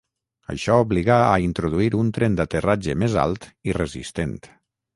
Això 0.53 0.77
obligà 0.85 1.17
a 1.25 1.35
introduir 1.49 1.91
un 1.99 2.09
tren 2.19 2.39
d'aterratge 2.41 2.99
més 3.05 3.21
alt 3.27 3.49
i 3.71 3.79
resistent. 3.81 4.37